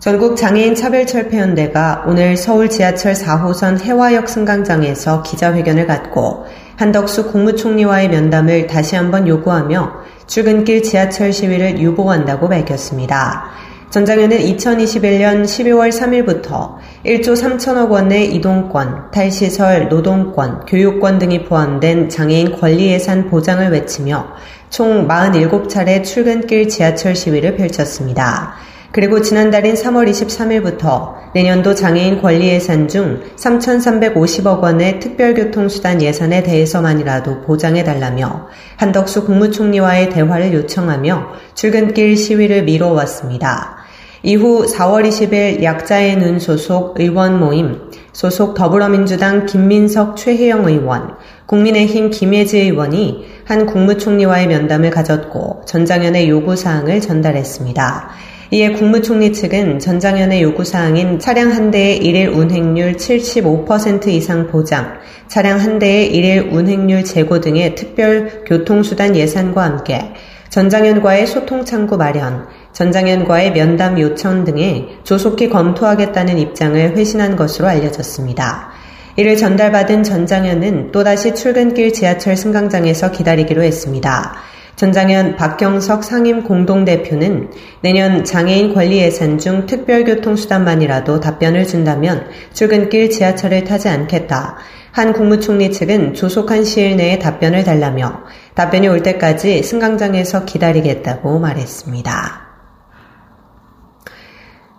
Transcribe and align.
전국 0.00 0.36
장애인 0.36 0.76
차별철폐연대가 0.76 2.04
오늘 2.06 2.36
서울 2.36 2.70
지하철 2.70 3.14
4호선 3.14 3.80
해화역 3.80 4.28
승강장에서 4.28 5.24
기자회견을 5.24 5.88
갖고 5.88 6.46
한덕수 6.76 7.32
국무총리와의 7.32 8.08
면담을 8.08 8.68
다시 8.68 8.94
한번 8.94 9.26
요구하며 9.26 9.92
출근길 10.28 10.84
지하철 10.84 11.32
시위를 11.32 11.80
유보한다고 11.80 12.48
밝혔습니다. 12.48 13.46
전 13.90 14.04
장현은 14.04 14.38
2021년 14.38 15.42
12월 15.42 15.90
3일부터 15.90 16.76
1조 17.04 17.34
3천억 17.34 17.90
원의 17.90 18.32
이동권, 18.36 19.10
탈시설, 19.10 19.88
노동권, 19.88 20.66
교육권 20.66 21.18
등이 21.18 21.46
포함된 21.46 22.08
장애인 22.08 22.60
권리 22.60 22.92
예산 22.92 23.28
보장을 23.28 23.68
외치며 23.68 24.28
총 24.70 25.08
47차례 25.08 26.04
출근길 26.04 26.68
지하철 26.68 27.16
시위를 27.16 27.56
펼쳤습니다. 27.56 28.67
그리고 28.98 29.22
지난달인 29.22 29.76
3월 29.76 30.10
23일부터 30.10 31.14
내년도 31.32 31.72
장애인 31.72 32.20
권리 32.20 32.48
예산 32.48 32.88
중 32.88 33.20
3,350억 33.36 34.60
원의 34.60 34.98
특별교통수단 34.98 36.02
예산에 36.02 36.42
대해서만이라도 36.42 37.42
보장해달라며 37.42 38.48
한덕수 38.76 39.24
국무총리와의 39.24 40.10
대화를 40.10 40.52
요청하며 40.52 41.28
출근길 41.54 42.16
시위를 42.16 42.64
미뤄왔습니다. 42.64 43.76
이후 44.24 44.66
4월 44.66 45.08
20일 45.08 45.62
약자의 45.62 46.16
눈 46.16 46.40
소속 46.40 46.98
의원 46.98 47.38
모임, 47.38 47.78
소속 48.12 48.54
더불어민주당 48.54 49.46
김민석 49.46 50.16
최혜영 50.16 50.66
의원, 50.66 51.14
국민의힘 51.46 52.10
김혜지 52.10 52.58
의원이 52.58 53.26
한 53.44 53.64
국무총리와의 53.64 54.48
면담을 54.48 54.90
가졌고 54.90 55.62
전장현의 55.66 56.28
요구사항을 56.28 57.00
전달했습니다. 57.00 58.37
이에 58.50 58.72
국무총리 58.72 59.34
측은 59.34 59.78
전장현의 59.78 60.42
요구사항인 60.42 61.18
차량 61.18 61.52
한 61.52 61.70
대의 61.70 61.98
일일 61.98 62.30
운행률 62.30 62.94
75% 62.94 64.08
이상 64.08 64.46
보장, 64.46 64.94
차량 65.28 65.60
한 65.60 65.78
대의 65.78 66.14
일일 66.14 66.48
운행률 66.50 67.04
제고 67.04 67.40
등의 67.40 67.74
특별 67.74 68.44
교통수단 68.46 69.14
예산과 69.14 69.62
함께 69.62 70.14
전장현과의 70.48 71.26
소통 71.26 71.66
창구 71.66 71.98
마련, 71.98 72.46
전장현과의 72.72 73.52
면담 73.52 74.00
요청 74.00 74.44
등에 74.44 74.96
조속히 75.04 75.50
검토하겠다는 75.50 76.38
입장을 76.38 76.96
회신한 76.96 77.36
것으로 77.36 77.68
알려졌습니다. 77.68 78.70
이를 79.16 79.36
전달받은 79.36 80.04
전장현은 80.04 80.92
또다시 80.92 81.34
출근길 81.34 81.92
지하철 81.92 82.34
승강장에서 82.34 83.10
기다리기로 83.10 83.62
했습니다. 83.62 84.36
전장현 84.78 85.34
박경석 85.34 86.04
상임 86.04 86.44
공동대표는 86.44 87.50
내년 87.80 88.22
장애인 88.22 88.74
권리 88.74 88.98
예산 88.98 89.36
중 89.36 89.66
특별교통수단만이라도 89.66 91.18
답변을 91.18 91.66
준다면 91.66 92.28
출근길 92.52 93.10
지하철을 93.10 93.64
타지 93.64 93.88
않겠다. 93.88 94.56
한 94.92 95.12
국무총리 95.12 95.72
측은 95.72 96.14
조속한 96.14 96.62
시일 96.62 96.96
내에 96.96 97.18
답변을 97.18 97.64
달라며 97.64 98.20
답변이 98.54 98.86
올 98.86 99.02
때까지 99.02 99.64
승강장에서 99.64 100.44
기다리겠다고 100.44 101.40
말했습니다. 101.40 102.46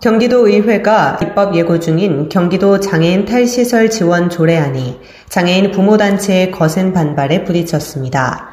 경기도 0.02 0.48
의회가 0.48 1.20
입법 1.22 1.58
예고 1.58 1.78
중인 1.78 2.30
경기도 2.30 2.80
장애인 2.80 3.26
탈시설 3.26 3.90
지원 3.90 4.30
조례안이 4.30 5.02
장애인 5.28 5.72
부모단체의 5.72 6.52
거센 6.52 6.94
반발에 6.94 7.44
부딪혔습니다. 7.44 8.49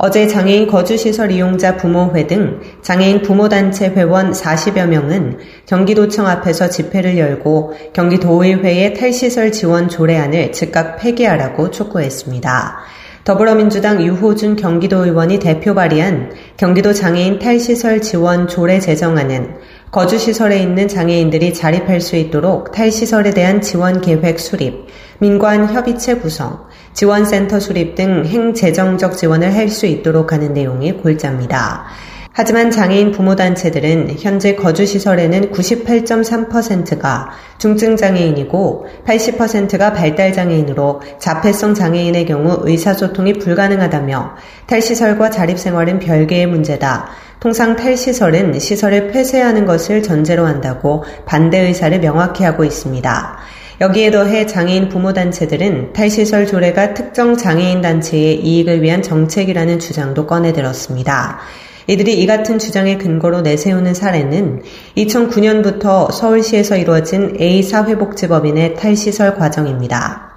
어제 0.00 0.28
장애인 0.28 0.68
거주시설 0.68 1.32
이용자 1.32 1.76
부모회 1.76 2.28
등 2.28 2.60
장애인 2.82 3.22
부모단체 3.22 3.88
회원 3.88 4.30
40여 4.30 4.86
명은 4.86 5.38
경기도청 5.66 6.28
앞에서 6.28 6.68
집회를 6.68 7.18
열고 7.18 7.72
경기도의회의 7.94 8.94
탈시설 8.94 9.50
지원 9.50 9.88
조례안을 9.88 10.52
즉각 10.52 10.98
폐기하라고 10.98 11.72
촉구했습니다. 11.72 12.78
더불어민주당 13.24 14.00
유호준 14.00 14.54
경기도 14.54 15.04
의원이 15.04 15.40
대표 15.40 15.74
발의한 15.74 16.32
경기도 16.56 16.92
장애인 16.92 17.40
탈시설 17.40 18.00
지원 18.00 18.46
조례 18.46 18.78
제정안은 18.78 19.56
거주시설에 19.90 20.58
있는 20.58 20.86
장애인들이 20.86 21.54
자립할 21.54 22.00
수 22.00 22.16
있도록 22.16 22.72
탈시설에 22.72 23.30
대한 23.30 23.62
지원 23.62 24.00
계획 24.02 24.38
수립, 24.38 24.86
민관 25.18 25.72
협의체 25.72 26.16
구성, 26.16 26.66
지원센터 26.92 27.58
수립 27.58 27.94
등 27.94 28.24
행재정적 28.26 29.16
지원을 29.16 29.54
할 29.54 29.68
수 29.68 29.86
있도록 29.86 30.32
하는 30.32 30.52
내용이 30.52 30.92
골자입니다. 30.92 31.86
하지만 32.40 32.70
장애인 32.70 33.10
부모단체들은 33.10 34.14
현재 34.20 34.54
거주시설에는 34.54 35.50
98.3%가 35.50 37.30
중증장애인이고 37.58 38.86
80%가 39.04 39.92
발달장애인으로 39.92 41.02
자폐성 41.18 41.74
장애인의 41.74 42.26
경우 42.26 42.60
의사소통이 42.62 43.32
불가능하다며 43.32 44.36
탈시설과 44.68 45.30
자립생활은 45.30 45.98
별개의 45.98 46.46
문제다. 46.46 47.08
통상 47.40 47.74
탈시설은 47.74 48.60
시설을 48.60 49.08
폐쇄하는 49.08 49.66
것을 49.66 50.04
전제로 50.04 50.46
한다고 50.46 51.02
반대 51.26 51.58
의사를 51.58 51.98
명확히 51.98 52.44
하고 52.44 52.62
있습니다. 52.62 53.36
여기에 53.80 54.12
더해 54.12 54.46
장애인 54.46 54.90
부모단체들은 54.90 55.92
탈시설 55.92 56.46
조례가 56.46 56.94
특정 56.94 57.36
장애인 57.36 57.80
단체의 57.80 58.36
이익을 58.36 58.80
위한 58.80 59.02
정책이라는 59.02 59.80
주장도 59.80 60.28
꺼내들었습니다. 60.28 61.40
이들이 61.88 62.20
이 62.20 62.26
같은 62.26 62.58
주장의 62.58 62.98
근거로 62.98 63.40
내세우는 63.40 63.94
사례는 63.94 64.62
2009년부터 64.96 66.12
서울시에서 66.12 66.76
이루어진 66.76 67.34
A사회복지법인의 67.40 68.74
탈시설 68.76 69.34
과정입니다. 69.36 70.28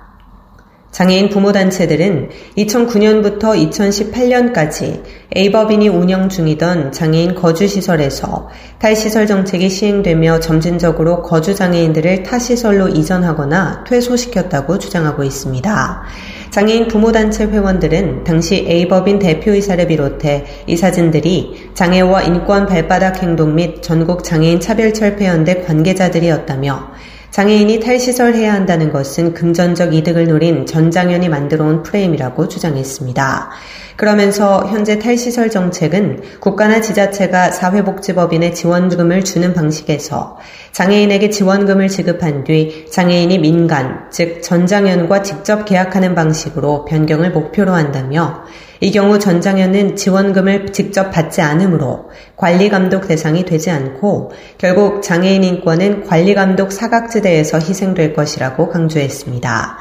장애인 0.91 1.29
부모단체들은 1.29 2.29
2009년부터 2.57 3.69
2018년까지 3.71 5.03
A법인이 5.35 5.87
운영 5.87 6.27
중이던 6.27 6.91
장애인 6.91 7.35
거주시설에서 7.35 8.49
탈시설 8.77 9.25
정책이 9.25 9.69
시행되며 9.69 10.41
점진적으로 10.41 11.21
거주장애인들을 11.21 12.23
타시설로 12.23 12.89
이전하거나 12.89 13.85
퇴소시켰다고 13.85 14.79
주장하고 14.79 15.23
있습니다. 15.23 16.03
장애인 16.51 16.89
부모단체 16.89 17.45
회원들은 17.45 18.25
당시 18.25 18.65
A법인 18.67 19.19
대표이사를 19.19 19.87
비롯해 19.87 20.45
이 20.67 20.75
사진들이 20.75 21.71
장애와 21.73 22.23
인권 22.23 22.65
발바닥 22.65 23.23
행동 23.23 23.55
및 23.55 23.81
전국 23.81 24.25
장애인 24.25 24.59
차별철폐연대 24.59 25.61
관계자들이었다며 25.61 26.91
장애인이 27.31 27.79
탈시설해야 27.79 28.53
한다는 28.53 28.91
것은 28.91 29.33
금전적 29.33 29.93
이득을 29.93 30.27
노린 30.27 30.65
전장현이 30.65 31.29
만들어 31.29 31.63
온 31.63 31.81
프레임이라고 31.83 32.49
주장했습니다. 32.49 33.49
그러면서 33.95 34.67
현재 34.67 34.99
탈시설 34.99 35.49
정책은 35.49 36.23
국가나 36.41 36.81
지자체가 36.81 37.51
사회복지법인에 37.51 38.51
지원금을 38.51 39.23
주는 39.23 39.53
방식에서 39.53 40.37
장애인에게 40.81 41.29
지원금을 41.29 41.89
지급한 41.89 42.43
뒤 42.43 42.87
장애인이 42.89 43.37
민간, 43.37 44.09
즉 44.09 44.41
전장현과 44.41 45.21
직접 45.21 45.65
계약하는 45.65 46.15
방식으로 46.15 46.85
변경을 46.85 47.29
목표로 47.29 47.71
한다며 47.71 48.45
이 48.79 48.89
경우 48.89 49.19
전장현은 49.19 49.95
지원금을 49.95 50.71
직접 50.71 51.11
받지 51.11 51.39
않으므로 51.41 52.09
관리 52.35 52.69
감독 52.69 53.07
대상이 53.07 53.45
되지 53.45 53.69
않고 53.69 54.31
결국 54.57 55.03
장애인 55.03 55.43
인권은 55.43 56.05
관리 56.05 56.33
감독 56.33 56.71
사각지대에서 56.71 57.59
희생될 57.59 58.15
것이라고 58.15 58.69
강조했습니다. 58.69 59.77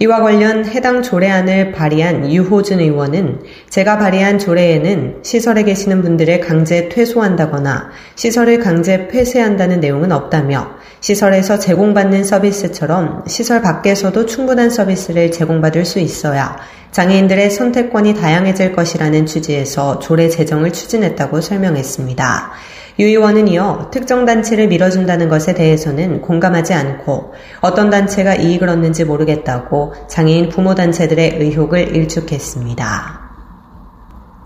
이와 0.00 0.20
관련 0.20 0.64
해당 0.64 1.02
조례안을 1.02 1.72
발의한 1.72 2.30
유호준 2.30 2.78
의원은 2.78 3.40
제가 3.68 3.98
발의한 3.98 4.38
조례에는 4.38 5.24
시설에 5.24 5.64
계시는 5.64 6.02
분들을 6.02 6.38
강제 6.40 6.88
퇴소한다거나 6.88 7.90
시설을 8.14 8.60
강제 8.60 9.08
폐쇄한다는 9.08 9.80
내용은 9.80 10.12
없다며 10.12 10.70
시설에서 11.00 11.58
제공받는 11.58 12.22
서비스처럼 12.22 13.24
시설 13.26 13.60
밖에서도 13.60 14.26
충분한 14.26 14.70
서비스를 14.70 15.32
제공받을 15.32 15.84
수 15.84 15.98
있어야 15.98 16.56
장애인들의 16.92 17.50
선택권이 17.50 18.14
다양해질 18.14 18.72
것이라는 18.72 19.26
취지에서 19.26 19.98
조례 19.98 20.28
제정을 20.28 20.72
추진했다고 20.72 21.40
설명했습니다. 21.40 22.52
유 23.00 23.06
의원은 23.06 23.46
이어 23.48 23.90
특정 23.92 24.24
단체를 24.24 24.68
밀어준다는 24.68 25.28
것에 25.28 25.54
대해서는 25.54 26.20
공감하지 26.20 26.74
않고 26.74 27.32
어떤 27.60 27.90
단체가 27.90 28.34
이익을 28.34 28.68
얻는지 28.68 29.04
모르겠다고 29.04 29.92
장애인 30.08 30.48
부모 30.48 30.74
단체들의 30.74 31.36
의혹을 31.38 31.96
일축했습니다. 31.96 33.28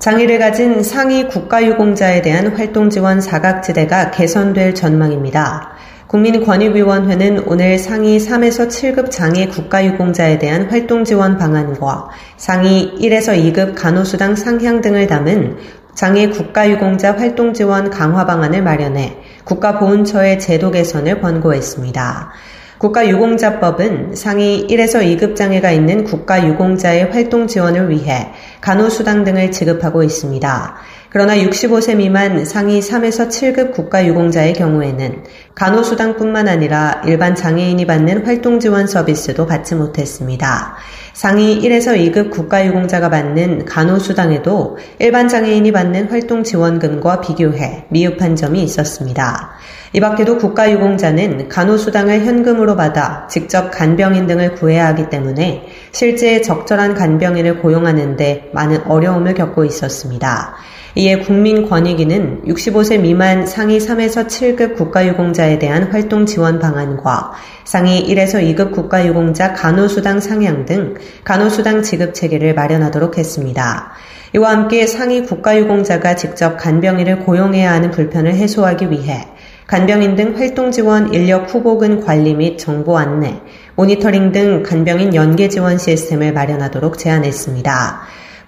장애를 0.01 0.39
가진 0.39 0.83
상위 0.83 1.29
국가유공자에 1.29 2.23
대한 2.23 2.49
활동 2.49 2.91
지원 2.91 3.21
사각지대가 3.21 4.11
개선될 4.11 4.75
전망입니다. 4.75 5.73
국민권익위원회는 6.09 7.45
오늘 7.47 7.79
상위 7.79 8.19
3에서 8.19 8.69
7급 8.69 9.11
장애 9.11 9.47
국가유공자에 9.47 10.39
대한 10.39 10.69
활동 10.69 11.05
지원 11.05 11.39
방안과 11.39 12.11
상위 12.37 12.93
1에서 13.01 13.35
2급 13.35 13.75
간호수당 13.75 14.37
상향 14.37 14.83
등을 14.83 15.07
담은 15.07 15.57
장애 15.95 16.29
국가유공자 16.29 17.17
활동 17.17 17.53
지원 17.53 17.91
강화 17.91 18.25
방안을 18.25 18.63
마련해 18.63 19.19
국가보훈처의 19.45 20.41
제도 20.41 20.71
개선을 20.71 21.21
권고했습니다. 21.21 22.31
국가유공자법은 22.79 24.17
상위 24.17 24.67
1에서 24.67 25.03
2급 25.03 25.37
장애가 25.37 25.71
있는 25.71 26.03
국가유공자의 26.03 27.13
활동 27.13 27.47
지원을 27.47 27.91
위해 27.91 28.33
간호수당 28.61 29.23
등을 29.23 29.53
지급하고 29.53 30.03
있습니다. 30.03 30.75
그러나 31.09 31.37
65세 31.37 31.95
미만 31.97 32.45
상위 32.45 32.81
3에서 32.81 33.29
7급 33.29 33.73
국가유공자의 33.73 34.55
경우에는 34.55 35.23
간호수당뿐만 35.55 36.49
아니라 36.49 37.03
일반 37.05 37.35
장애인이 37.35 37.87
받는 37.87 38.25
활동 38.25 38.59
지원 38.59 38.87
서비스도 38.87 39.47
받지 39.47 39.75
못했습니다. 39.75 40.77
상위 41.13 41.61
1에서 41.61 41.95
2급 41.97 42.31
국가유공자가 42.31 43.11
받는 43.11 43.67
간호수당에도 43.67 44.79
일반 44.99 45.29
장애인이 45.29 45.71
받는 45.71 46.09
활동 46.09 46.43
지원금과 46.43 47.21
비교해 47.21 47.85
미흡한 47.91 48.35
점이 48.35 48.63
있었습니다. 48.63 49.51
이 49.93 50.01
밖에도 50.01 50.39
국가유공자는 50.39 51.51
간호수당을 51.51 52.25
현금으로 52.25 52.77
받아 52.77 53.27
직접 53.29 53.71
간병인 53.71 54.27
등을 54.27 54.55
구해야 54.55 54.87
하기 54.89 55.11
때문에 55.11 55.67
실제 55.93 56.41
적절한 56.41 56.95
간병인을 56.95 57.61
고용하는데 57.61 58.53
많은 58.55 58.87
어려움을 58.87 59.35
겪고 59.35 59.67
있었습니다. 59.67 60.55
이에 60.95 61.21
국민권익위는 61.21 62.43
65세 62.45 63.01
미만 63.01 63.47
상위 63.47 63.79
3에서 63.79 64.27
7급 64.27 64.77
국가유공자에 64.77 65.59
대한 65.59 65.85
활동 65.85 66.27
지원 66.27 66.59
방안과 66.59 67.33
상위 67.65 68.07
1에서 68.09 68.35
2급 68.55 68.73
국가유공자 68.73 69.55
간호수당 69.55 70.21
상향 70.21 70.67
등 70.67 70.95
간호수당 71.25 71.83
지급 71.83 72.13
체계를 72.13 72.55
마련하도록 72.55 73.17
했습니다. 73.17 73.93
이와 74.35 74.51
함께 74.51 74.87
상위 74.87 75.23
국가유공자가 75.23 76.15
직접 76.17 76.59
간병인을 76.59 77.21
고용해야 77.21 77.73
하는 77.73 77.91
불편을 77.91 78.35
해소하기 78.35 78.91
위해 78.91 79.29
간병인 79.67 80.17
등 80.17 80.37
활동 80.37 80.71
지원 80.71 81.15
인력 81.15 81.55
후보근 81.55 82.05
관리 82.05 82.35
및 82.35 82.59
정보 82.59 82.99
안내, 82.99 83.41
모니터링 83.77 84.33
등 84.33 84.63
간병인 84.63 85.15
연계 85.15 85.49
지원 85.49 85.79
시스템을 85.79 86.35
마련하도록 86.35 86.99
제안했습니다. 86.99 88.03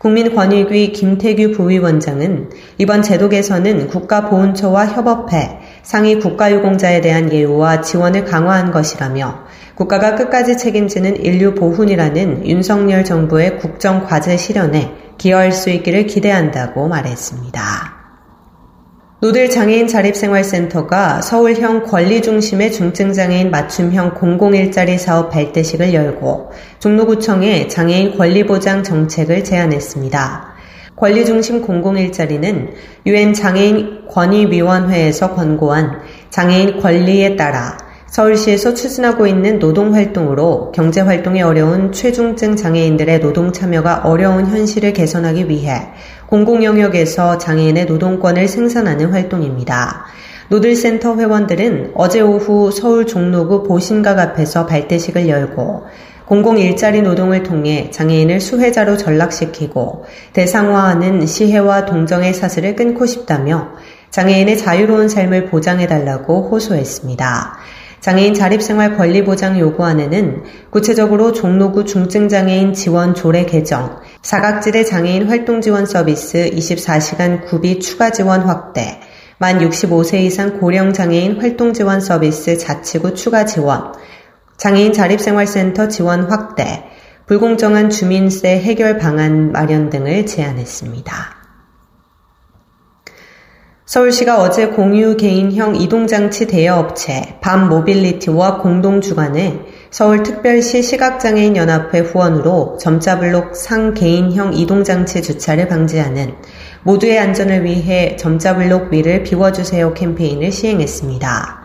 국민권익위 0.04 0.92
김태규 0.92 1.52
부위원장은 1.52 2.50
이번 2.76 3.00
제도 3.00 3.30
개선은 3.30 3.88
국가보훈처와 3.88 4.88
협업해 4.88 5.60
상위 5.82 6.18
국가유공자에 6.18 7.00
대한 7.00 7.32
예우와 7.32 7.80
지원을 7.80 8.26
강화한 8.26 8.70
것이라며 8.70 9.44
국가가 9.74 10.14
끝까지 10.14 10.58
책임지는 10.58 11.24
인류 11.24 11.54
보훈이라는 11.54 12.46
윤석열 12.46 13.02
정부의 13.02 13.56
국정 13.56 14.04
과제 14.04 14.36
실현에 14.36 14.92
기여할 15.16 15.52
수 15.52 15.70
있기를 15.70 16.04
기대한다고 16.04 16.86
말했습니다. 16.86 17.93
노들 19.20 19.48
장애인 19.48 19.86
자립생활센터가 19.86 21.22
서울형 21.22 21.84
권리중심의 21.84 22.72
중증장애인 22.72 23.50
맞춤형 23.50 24.14
공공일자리 24.14 24.98
사업 24.98 25.30
발대식을 25.30 25.94
열고 25.94 26.50
종로구청에 26.80 27.68
장애인 27.68 28.18
권리보장 28.18 28.82
정책을 28.82 29.44
제안했습니다. 29.44 30.54
권리중심 30.96 31.62
공공일자리는 31.62 32.74
유엔 33.06 33.32
장애인 33.32 34.08
권위위원회에서 34.08 35.34
권고한 35.34 36.02
장애인 36.30 36.80
권리에 36.80 37.36
따라 37.36 37.78
서울시에서 38.14 38.74
추진하고 38.74 39.26
있는 39.26 39.58
노동활동으로 39.58 40.70
경제활동이 40.70 41.42
어려운 41.42 41.90
최중증 41.90 42.54
장애인들의 42.54 43.18
노동 43.18 43.52
참여가 43.52 44.02
어려운 44.04 44.46
현실을 44.46 44.92
개선하기 44.92 45.48
위해 45.48 45.88
공공영역에서 46.28 47.38
장애인의 47.38 47.86
노동권을 47.86 48.46
생산하는 48.46 49.10
활동입니다. 49.10 50.04
노들센터 50.46 51.16
회원들은 51.16 51.94
어제 51.96 52.20
오후 52.20 52.70
서울 52.70 53.04
종로구 53.08 53.64
보신각 53.64 54.20
앞에서 54.20 54.66
발대식을 54.66 55.28
열고 55.28 55.86
공공 56.26 56.58
일자리 56.58 57.02
노동을 57.02 57.42
통해 57.42 57.90
장애인을 57.90 58.40
수혜자로 58.40 58.96
전락시키고 58.96 60.04
대상화하는 60.34 61.26
시혜와 61.26 61.86
동정의 61.86 62.32
사슬을 62.32 62.76
끊고 62.76 63.06
싶다며 63.06 63.72
장애인의 64.10 64.56
자유로운 64.56 65.08
삶을 65.08 65.46
보장해달라고 65.46 66.48
호소했습니다. 66.48 67.58
장애인 68.04 68.34
자립생활 68.34 68.98
권리 68.98 69.24
보장 69.24 69.58
요구안에는 69.58 70.42
구체적으로 70.68 71.32
종로구 71.32 71.86
중증장애인 71.86 72.74
지원 72.74 73.14
조례 73.14 73.46
개정, 73.46 73.98
사각지대 74.20 74.84
장애인 74.84 75.26
활동 75.26 75.62
지원 75.62 75.86
서비스 75.86 76.50
24시간 76.50 77.46
구비 77.46 77.80
추가 77.80 78.10
지원 78.10 78.42
확대, 78.42 79.00
만 79.38 79.58
65세 79.58 80.20
이상 80.20 80.60
고령 80.60 80.92
장애인 80.92 81.40
활동 81.40 81.72
지원 81.72 82.02
서비스 82.02 82.58
자치구 82.58 83.14
추가 83.14 83.46
지원, 83.46 83.94
장애인 84.58 84.92
자립생활센터 84.92 85.88
지원 85.88 86.30
확대, 86.30 86.84
불공정한 87.24 87.88
주민세 87.88 88.60
해결 88.60 88.98
방안 88.98 89.50
마련 89.50 89.88
등을 89.88 90.26
제안했습니다. 90.26 91.43
서울시가 93.86 94.40
어제 94.40 94.68
공유 94.68 95.14
개인형 95.14 95.76
이동장치 95.76 96.46
대여업체 96.46 97.36
밤 97.42 97.68
모빌리티와 97.68 98.62
공동 98.62 99.02
주관해 99.02 99.58
서울특별시 99.90 100.82
시각장애인연합회 100.82 101.98
후원으로 101.98 102.78
점자블록 102.80 103.54
상 103.54 103.92
개인형 103.92 104.54
이동장치 104.54 105.20
주차를 105.20 105.68
방지하는 105.68 106.34
모두의 106.82 107.18
안전을 107.18 107.64
위해 107.64 108.16
점자블록 108.16 108.90
위를 108.90 109.22
비워주세요 109.22 109.92
캠페인을 109.92 110.50
시행했습니다. 110.50 111.64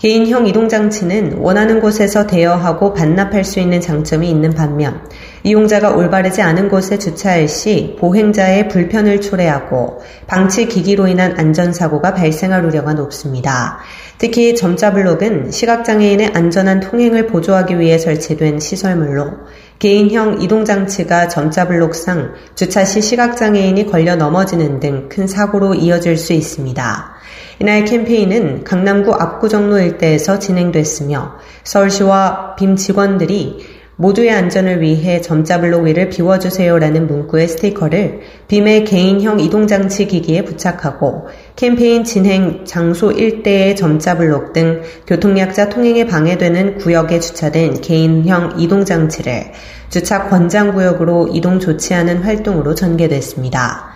개인형 0.00 0.46
이동장치는 0.46 1.38
원하는 1.38 1.80
곳에서 1.80 2.26
대여하고 2.26 2.92
반납할 2.92 3.42
수 3.42 3.58
있는 3.58 3.80
장점이 3.80 4.28
있는 4.28 4.52
반면 4.52 5.00
이용자가 5.44 5.90
올바르지 5.90 6.40
않은 6.40 6.68
곳에 6.70 6.98
주차할 6.98 7.48
시 7.48 7.96
보행자의 8.00 8.68
불편을 8.68 9.20
초래하고 9.20 10.00
방치 10.26 10.68
기기로 10.68 11.06
인한 11.06 11.38
안전사고가 11.38 12.14
발생할 12.14 12.64
우려가 12.64 12.94
높습니다. 12.94 13.78
특히 14.18 14.54
점자 14.56 14.92
블록은 14.92 15.50
시각장애인의 15.50 16.30
안전한 16.34 16.80
통행을 16.80 17.26
보조하기 17.26 17.78
위해 17.78 17.98
설치된 17.98 18.58
시설물로 18.58 19.32
개인형 19.78 20.40
이동장치가 20.40 21.28
점자 21.28 21.68
블록상 21.68 22.32
주차 22.54 22.84
시 22.84 23.02
시각장애인이 23.02 23.86
걸려 23.86 24.16
넘어지는 24.16 24.80
등 24.80 25.08
큰 25.10 25.26
사고로 25.26 25.74
이어질 25.74 26.16
수 26.16 26.32
있습니다. 26.32 27.14
이날 27.60 27.84
캠페인은 27.84 28.64
강남구 28.64 29.12
압구정로 29.14 29.78
일대에서 29.78 30.38
진행됐으며 30.38 31.36
서울시와 31.62 32.56
빔 32.56 32.76
직원들이 32.76 33.73
모두의 33.96 34.30
안전을 34.30 34.80
위해 34.80 35.20
점자블록 35.20 35.84
위를 35.84 36.08
비워주세요라는 36.08 37.06
문구의 37.06 37.48
스티커를 37.48 38.20
빔의 38.48 38.84
개인형 38.84 39.38
이동장치 39.40 40.06
기기에 40.06 40.42
부착하고 40.42 41.28
캠페인 41.54 42.02
진행 42.02 42.64
장소 42.64 43.12
일대의 43.12 43.76
점자블록 43.76 44.52
등 44.52 44.82
교통약자 45.06 45.68
통행에 45.68 46.06
방해되는 46.06 46.78
구역에 46.78 47.20
주차된 47.20 47.80
개인형 47.80 48.54
이동장치를 48.58 49.52
주차 49.90 50.28
권장구역으로 50.28 51.28
이동 51.32 51.60
조치하는 51.60 52.22
활동으로 52.22 52.74
전개됐습니다. 52.74 53.93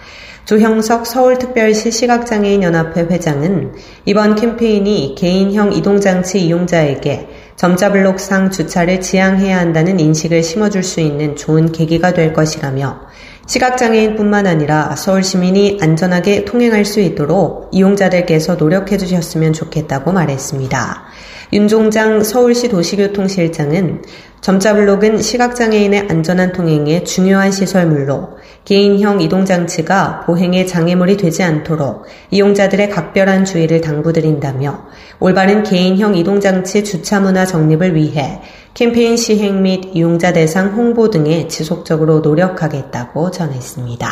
조형석 0.48 1.06
서울특별시 1.06 1.90
시각장애인연합회 1.90 3.02
회장은 3.02 3.74
이번 4.06 4.34
캠페인이 4.34 5.14
개인형 5.14 5.74
이동장치 5.74 6.40
이용자에게 6.40 7.28
점자블록상 7.56 8.50
주차를 8.50 9.02
지향해야 9.02 9.58
한다는 9.58 10.00
인식을 10.00 10.42
심어줄 10.42 10.84
수 10.84 11.00
있는 11.00 11.36
좋은 11.36 11.70
계기가 11.70 12.14
될 12.14 12.32
것이라며 12.32 12.98
시각장애인뿐만 13.46 14.46
아니라 14.46 14.96
서울 14.96 15.22
시민이 15.22 15.80
안전하게 15.82 16.46
통행할 16.46 16.86
수 16.86 17.00
있도록 17.00 17.68
이용자들께서 17.72 18.54
노력해 18.54 18.96
주셨으면 18.96 19.52
좋겠다고 19.52 20.12
말했습니다. 20.12 21.08
윤종장 21.52 22.22
서울시 22.24 22.68
도시교통실장은 22.68 24.02
점자블록은 24.40 25.20
시각장애인의 25.20 26.06
안전한 26.08 26.52
통행에 26.52 27.04
중요한 27.04 27.50
시설물로 27.50 28.38
개인형 28.64 29.20
이동장치가 29.20 30.20
보행의 30.26 30.66
장애물이 30.66 31.16
되지 31.16 31.42
않도록 31.42 32.04
이용자들의 32.30 32.90
각별한 32.90 33.44
주의를 33.44 33.80
당부드린다며 33.80 34.86
올바른 35.20 35.62
개인형 35.62 36.14
이동장치 36.14 36.84
주차 36.84 37.18
문화 37.20 37.46
정립을 37.46 37.94
위해 37.94 38.40
캠페인 38.74 39.16
시행 39.16 39.62
및 39.62 39.90
이용자 39.94 40.34
대상 40.34 40.74
홍보 40.74 41.10
등에 41.10 41.48
지속적으로 41.48 42.20
노력하겠다고 42.20 43.30
전했습니다. 43.30 44.08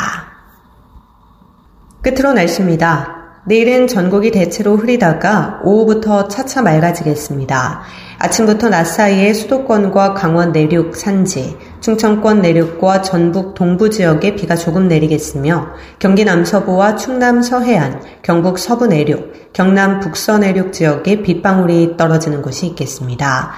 끝으로 2.01 2.33
날씨입니다. 2.33 3.16
내일은 3.47 3.87
전국이 3.87 4.31
대체로 4.31 4.75
흐리다가 4.75 5.61
오후부터 5.63 6.27
차차 6.27 6.61
맑아지겠습니다. 6.63 7.81
아침부터 8.19 8.67
낮 8.67 8.83
사이에 8.83 9.33
수도권과 9.33 10.15
강원 10.15 10.51
내륙 10.51 10.97
산지, 10.97 11.55
충청권 11.79 12.41
내륙과 12.41 13.03
전북 13.03 13.53
동부 13.53 13.89
지역에 13.89 14.35
비가 14.35 14.57
조금 14.57 14.89
내리겠으며 14.89 15.69
경기 15.97 16.25
남서부와 16.25 16.97
충남 16.97 17.41
서해안, 17.41 18.01
경북 18.21 18.59
서부 18.59 18.87
내륙, 18.87 19.53
경남 19.53 20.01
북서 20.01 20.39
내륙 20.39 20.73
지역에 20.73 21.21
빗방울이 21.21 21.95
떨어지는 21.95 22.41
곳이 22.41 22.67
있겠습니다. 22.67 23.53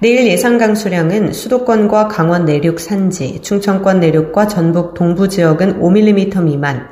내일 0.00 0.26
예상 0.26 0.58
강수량은 0.58 1.32
수도권과 1.32 2.08
강원 2.08 2.44
내륙 2.44 2.80
산지, 2.80 3.40
충청권 3.40 4.00
내륙과 4.00 4.48
전북 4.48 4.94
동부 4.94 5.28
지역은 5.28 5.80
5mm 5.80 6.42
미만, 6.42 6.88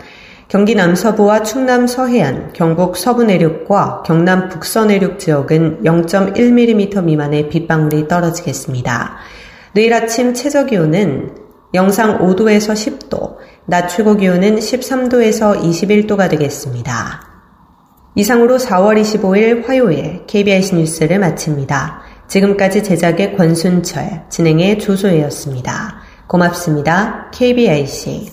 경기 0.48 0.76
남서부와 0.76 1.42
충남 1.42 1.86
서해안, 1.88 2.52
경북 2.52 2.96
서부 2.96 3.24
내륙과 3.24 4.04
경남 4.06 4.48
북서 4.48 4.84
내륙 4.84 5.18
지역은 5.18 5.82
0.1mm 5.82 7.02
미만의 7.02 7.48
빗방울이 7.48 8.06
떨어지겠습니다. 8.06 9.16
내일 9.74 9.92
아침 9.92 10.34
최저 10.34 10.64
기온은 10.64 11.32
영상 11.74 12.18
5도에서 12.18 12.74
10도, 12.74 13.36
낮 13.66 13.88
최고 13.88 14.16
기온은 14.16 14.56
13도에서 14.56 15.60
21도가 15.60 16.30
되겠습니다. 16.30 17.26
이상으로 18.14 18.56
4월 18.56 19.00
25일 19.02 19.66
화요일 19.66 20.24
KBS 20.26 20.76
뉴스를 20.76 21.18
마칩니다. 21.18 22.02
지금까지 22.28 22.82
제작의 22.84 23.36
권순철, 23.36 24.26
진행의 24.30 24.78
조소혜였습니다. 24.78 25.96
고맙습니다. 26.28 27.30
KBIC. 27.32 28.30